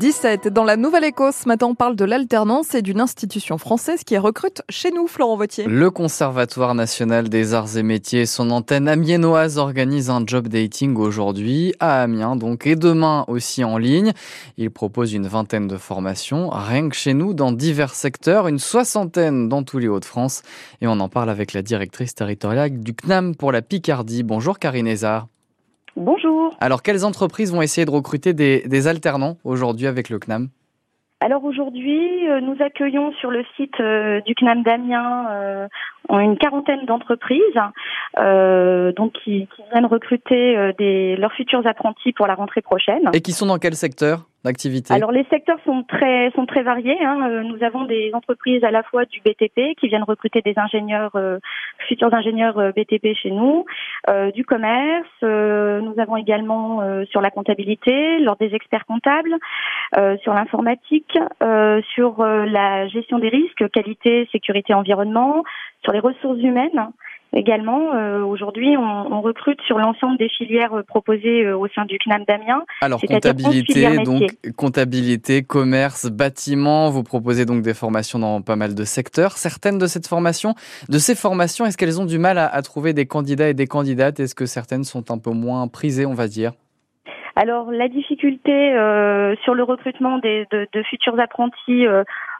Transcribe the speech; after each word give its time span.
17. 0.00 0.48
Dans 0.48 0.64
la 0.64 0.76
Nouvelle-Écosse, 0.76 1.46
matin, 1.46 1.66
on 1.66 1.74
parle 1.74 1.96
de 1.96 2.04
l'alternance 2.04 2.74
et 2.74 2.82
d'une 2.82 3.00
institution 3.00 3.58
française 3.58 4.04
qui 4.04 4.18
recrute 4.18 4.62
chez 4.68 4.90
nous, 4.90 5.06
Florent 5.06 5.36
Vautier. 5.36 5.64
Le 5.66 5.90
Conservatoire 5.90 6.74
national 6.74 7.28
des 7.28 7.54
arts 7.54 7.76
et 7.76 7.82
métiers, 7.82 8.26
son 8.26 8.50
antenne 8.50 8.88
amiénoise, 8.88 9.58
organise 9.58 10.10
un 10.10 10.22
job 10.26 10.48
dating 10.48 10.96
aujourd'hui 10.96 11.74
à 11.80 12.02
Amiens, 12.02 12.36
donc, 12.36 12.66
et 12.66 12.76
demain 12.76 13.24
aussi 13.28 13.64
en 13.64 13.78
ligne. 13.78 14.12
Il 14.56 14.70
propose 14.70 15.12
une 15.12 15.26
vingtaine 15.26 15.68
de 15.68 15.76
formations, 15.76 16.50
rien 16.50 16.88
que 16.88 16.96
chez 16.96 17.14
nous, 17.14 17.34
dans 17.34 17.52
divers 17.52 17.94
secteurs, 17.94 18.48
une 18.48 18.58
soixantaine 18.58 19.48
dans 19.48 19.62
tous 19.62 19.78
les 19.78 19.88
Hauts-de-France. 19.88 20.42
Et 20.80 20.86
on 20.86 21.00
en 21.00 21.08
parle 21.08 21.30
avec 21.30 21.52
la 21.52 21.62
directrice 21.62 22.14
territoriale 22.14 22.80
du 22.80 22.94
CNAM 22.94 23.36
pour 23.36 23.52
la 23.52 23.62
Picardie. 23.62 24.22
Bonjour 24.22 24.58
Karine 24.58 24.86
Ezard. 24.86 25.28
Bonjour. 25.96 26.56
Alors, 26.60 26.82
quelles 26.82 27.04
entreprises 27.04 27.52
vont 27.52 27.62
essayer 27.62 27.84
de 27.84 27.90
recruter 27.90 28.32
des, 28.32 28.86
alternants 28.88 29.36
aujourd'hui 29.44 29.86
avec 29.86 30.08
le 30.08 30.18
CNAM? 30.18 30.48
Alors 31.20 31.44
aujourd'hui, 31.44 32.28
euh, 32.28 32.40
nous 32.40 32.56
accueillons 32.60 33.12
sur 33.14 33.30
le 33.30 33.44
site 33.56 33.80
euh, 33.80 34.20
du 34.22 34.34
CNAM 34.34 34.62
d'Amiens 34.62 35.68
euh, 36.10 36.18
une 36.18 36.36
quarantaine 36.36 36.84
d'entreprises 36.86 37.40
donc 38.16 39.12
qui, 39.24 39.48
viennent 39.72 39.86
recruter 39.86 40.72
des, 40.78 41.16
leurs 41.16 41.32
futurs 41.32 41.66
apprentis 41.66 42.12
pour 42.12 42.26
la 42.26 42.34
rentrée 42.34 42.62
prochaine. 42.62 43.10
Et 43.12 43.20
qui 43.20 43.32
sont 43.32 43.46
dans 43.46 43.58
quel 43.58 43.74
secteur 43.74 44.26
alors 44.90 45.10
les 45.10 45.24
secteurs 45.30 45.58
sont 45.64 45.84
très 45.84 46.30
sont 46.32 46.44
très 46.44 46.62
variés. 46.62 47.02
Hein. 47.02 47.30
Euh, 47.30 47.42
nous 47.44 47.64
avons 47.64 47.84
des 47.84 48.10
entreprises 48.12 48.62
à 48.62 48.70
la 48.70 48.82
fois 48.82 49.06
du 49.06 49.20
BTP 49.20 49.74
qui 49.80 49.88
viennent 49.88 50.02
recruter 50.02 50.42
des 50.42 50.52
ingénieurs 50.58 51.12
euh, 51.14 51.38
futurs 51.88 52.12
ingénieurs 52.12 52.58
euh, 52.58 52.70
BTP 52.70 53.14
chez 53.14 53.30
nous, 53.30 53.64
du 54.34 54.44
commerce. 54.44 55.08
nous 55.22 55.94
avons 55.98 56.16
également 56.16 56.82
sur 57.06 57.20
la 57.20 57.30
comptabilité, 57.30 58.18
lors 58.18 58.36
des 58.36 58.54
experts 58.54 58.84
comptables, 58.84 59.34
sur 60.22 60.34
l'informatique, 60.34 61.18
sur 61.94 62.22
la 62.22 62.86
gestion 62.88 63.18
des 63.18 63.28
risques, 63.28 63.70
qualité, 63.70 64.28
sécurité, 64.30 64.74
environnement, 64.74 65.42
sur 65.84 65.92
les 65.92 66.00
ressources 66.00 66.40
humaines. 66.40 66.90
Également, 67.36 67.94
euh, 67.94 68.22
aujourd'hui, 68.22 68.76
on, 68.76 69.20
recrute 69.20 69.60
sur 69.66 69.78
l'ensemble 69.78 70.18
des 70.18 70.28
filières 70.28 70.72
euh, 70.72 70.82
proposées 70.84 71.44
euh, 71.44 71.56
au 71.56 71.66
sein 71.68 71.84
du 71.84 71.98
CNAM 71.98 72.24
d'Amiens. 72.28 72.62
Alors 72.80 73.00
comptabilité, 73.00 73.98
donc 74.04 74.22
comptabilité, 74.54 75.42
commerce, 75.42 76.06
bâtiment. 76.06 76.90
Vous 76.90 77.02
proposez 77.02 77.44
donc 77.44 77.62
des 77.62 77.74
formations 77.74 78.20
dans 78.20 78.40
pas 78.40 78.54
mal 78.54 78.76
de 78.76 78.84
secteurs. 78.84 79.32
Certaines 79.32 79.78
de 79.78 79.86
cette 79.86 80.06
formation, 80.06 80.54
de 80.88 80.98
ces 80.98 81.16
formations, 81.16 81.66
est-ce 81.66 81.76
qu'elles 81.76 82.00
ont 82.00 82.04
du 82.04 82.18
mal 82.18 82.38
à, 82.38 82.62
trouver 82.62 82.92
des 82.92 83.06
candidats 83.06 83.48
et 83.48 83.54
des 83.54 83.66
candidates? 83.66 84.20
Est-ce 84.20 84.36
que 84.36 84.46
certaines 84.46 84.84
sont 84.84 85.10
un 85.10 85.18
peu 85.18 85.30
moins 85.30 85.66
prisées, 85.66 86.06
on 86.06 86.14
va 86.14 86.28
dire? 86.28 86.52
Alors 87.36 87.70
la 87.70 87.88
difficulté 87.88 88.52
sur 89.42 89.54
le 89.54 89.62
recrutement 89.62 90.18
des, 90.18 90.46
de, 90.50 90.82
futurs 90.84 91.18
apprentis 91.18 91.86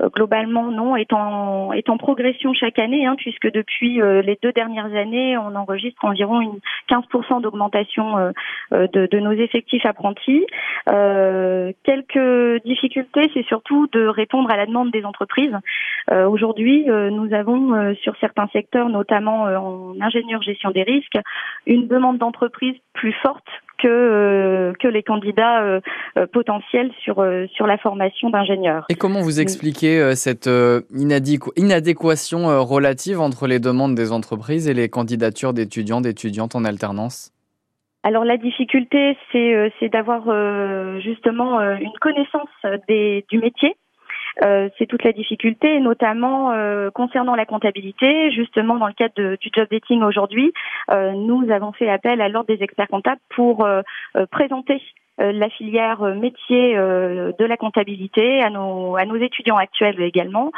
euh, 0.00 0.08
globalement 0.08 0.70
non 0.70 0.96
est 0.96 1.12
en 1.12 1.72
est 1.72 1.88
en 1.88 1.96
progression 1.96 2.52
chaque 2.54 2.78
année 2.78 3.06
hein, 3.06 3.14
puisque 3.16 3.50
depuis 3.50 4.00
euh, 4.00 4.22
les 4.22 4.38
deux 4.42 4.52
dernières 4.52 4.92
années 4.94 5.36
on 5.36 5.54
enregistre 5.54 6.04
environ 6.04 6.40
une 6.40 6.58
15% 6.88 7.42
d'augmentation 7.42 8.18
euh, 8.18 8.32
de, 8.72 9.06
de, 9.06 9.18
nos 9.18 9.32
effectifs 9.32 9.84
apprentis. 9.84 10.46
quelques 10.86 12.62
difficultés, 12.64 13.30
c'est 13.34 13.44
surtout 13.46 13.86
de 13.92 14.06
répondre 14.06 14.50
à 14.50 14.56
la 14.56 14.66
demande 14.66 14.90
des 14.90 15.04
entreprises. 15.04 15.56
Aujourd'hui, 16.10 16.86
nous 16.86 17.32
avons 17.32 17.94
sur 17.96 18.16
certains 18.18 18.48
secteurs, 18.48 18.88
notamment 18.88 19.44
en 19.44 20.00
ingénieur 20.00 20.42
gestion 20.42 20.70
des 20.70 20.82
risques, 20.82 21.18
une 21.66 21.86
demande 21.86 22.18
d'entreprise 22.18 22.76
plus 22.94 23.12
forte 23.22 23.46
que 23.80 23.88
euh, 23.88 24.72
que 24.78 24.88
les 24.88 25.02
candidats 25.02 25.62
euh, 25.62 25.80
euh, 26.18 26.26
potentiels 26.26 26.90
sur 27.02 27.24
sur 27.52 27.66
la 27.66 27.78
formation 27.78 28.30
d'ingénieurs. 28.30 28.84
Et 28.88 28.94
comment 28.94 29.20
vous 29.20 29.40
expliquez 29.40 30.14
cette 30.14 30.48
inadéquation 31.56 32.64
relative 32.64 33.20
entre 33.20 33.46
les 33.46 33.58
demandes 33.58 33.94
des 33.94 34.12
entreprises 34.12 34.68
et 34.68 34.74
les 34.74 34.88
candidatures 34.88 35.52
d'étudiants 35.52 36.00
d'étudiantes 36.00 36.54
en 36.54 36.64
alternance? 36.64 37.32
Alors 38.02 38.24
la 38.24 38.38
difficulté, 38.38 39.16
c'est 39.32 39.88
d'avoir 39.90 40.22
justement 41.00 41.60
une 41.60 41.92
connaissance 42.00 42.48
des, 42.88 43.24
du 43.28 43.38
métier 43.38 43.76
c'est 44.78 44.86
toute 44.86 45.04
la 45.04 45.12
difficulté, 45.12 45.80
notamment 45.80 46.52
euh, 46.52 46.90
concernant 46.90 47.34
la 47.34 47.46
comptabilité. 47.46 48.30
Justement, 48.30 48.76
dans 48.76 48.86
le 48.86 48.92
cadre 48.92 49.36
du 49.36 49.50
job 49.54 49.68
dating 49.70 50.02
aujourd'hui, 50.02 50.52
euh, 50.90 51.12
nous 51.12 51.50
avons 51.50 51.72
fait 51.72 51.88
appel 51.88 52.20
à 52.20 52.28
l'ordre 52.28 52.54
des 52.54 52.62
experts 52.62 52.88
comptables 52.88 53.20
pour 53.34 53.68
présenter 54.30 54.82
la 55.18 55.50
filière 55.50 56.00
métier 56.00 56.74
de 56.74 57.44
la 57.44 57.56
comptabilité 57.56 58.42
à 58.42 58.48
nos, 58.48 58.96
à 58.96 59.04
nos 59.04 59.16
étudiants 59.16 59.58
actuels 59.58 60.00
également 60.00 60.50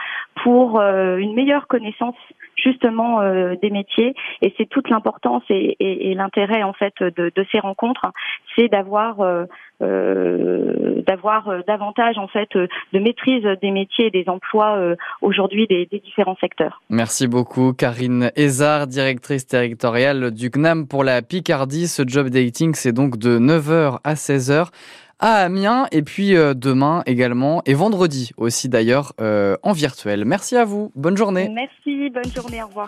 pour 0.42 0.80
une 0.80 1.34
meilleure 1.34 1.66
connaissance 1.66 2.14
justement 2.62 3.20
des 3.54 3.70
métiers 3.70 4.14
et 4.40 4.54
c'est 4.56 4.68
toute 4.68 4.88
l'importance 4.88 5.42
et, 5.50 6.14
l'intérêt 6.14 6.62
en 6.62 6.72
fait 6.72 6.94
de, 7.00 7.32
ces 7.50 7.58
rencontres 7.58 8.06
c'est 8.56 8.68
d'avoir 8.68 9.46
euh, 9.82 11.02
d'avoir 11.08 11.48
euh, 11.48 11.60
davantage 11.66 12.16
en 12.16 12.28
fait 12.28 12.48
euh, 12.54 12.68
de 12.92 13.00
maîtrise 13.00 13.42
des 13.60 13.72
métiers 13.72 14.06
et 14.06 14.10
des 14.10 14.28
emplois 14.28 14.78
aujourd'hui 15.22 15.66
des, 15.66 15.86
différents 15.86 16.36
secteurs. 16.40 16.82
Merci 16.88 17.26
beaucoup 17.26 17.72
Karine 17.72 18.30
Ezard, 18.36 18.86
directrice 18.86 19.46
territoriale 19.46 20.30
du 20.30 20.50
CNAM 20.50 20.86
pour 20.86 21.02
la 21.02 21.20
Picardie. 21.22 21.88
Ce 21.88 22.02
job 22.06 22.28
dating, 22.28 22.74
c'est 22.74 22.92
donc 22.92 23.18
de 23.18 23.38
9h 23.38 23.98
à 24.04 24.14
16h 24.14 24.68
à 25.22 25.36
Amiens 25.36 25.86
et 25.92 26.02
puis 26.02 26.34
demain 26.34 27.02
également 27.06 27.62
et 27.64 27.72
vendredi 27.72 28.32
aussi 28.36 28.68
d'ailleurs 28.68 29.14
en 29.18 29.72
virtuel. 29.72 30.24
Merci 30.26 30.56
à 30.56 30.64
vous, 30.64 30.92
bonne 30.94 31.16
journée. 31.16 31.48
Merci, 31.48 32.10
bonne 32.10 32.30
journée, 32.34 32.62
au 32.62 32.66
revoir. 32.66 32.80